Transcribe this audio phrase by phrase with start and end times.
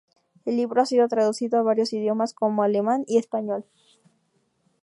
[0.45, 3.65] El libro ha sido traducido a varios idiomas como alemán y español.